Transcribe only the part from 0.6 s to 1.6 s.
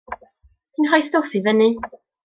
Ti'n rhoi stwff i